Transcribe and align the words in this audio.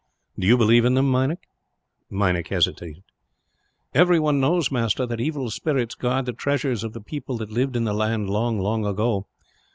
"Do 0.39 0.47
you 0.47 0.57
believe 0.57 0.83
in 0.83 0.95
them, 0.95 1.11
Meinik?" 1.11 1.43
Meinik 2.09 2.47
hesitated. 2.47 3.03
"Everyone 3.93 4.39
knows, 4.39 4.71
master, 4.71 5.05
that 5.05 5.21
evil 5.21 5.51
spirits 5.51 5.93
guard 5.93 6.25
the 6.25 6.33
treasures 6.33 6.83
of 6.83 6.93
the 6.93 7.01
people 7.01 7.37
that 7.37 7.51
lived 7.51 7.75
in 7.75 7.83
the 7.83 7.93
land 7.93 8.27
long, 8.27 8.59
long 8.59 8.83
ago. 8.83 9.27